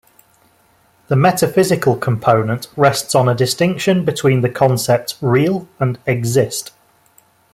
[1.09, 6.71] The metaphysical component rests on a distinction between the concepts "real" and "exist".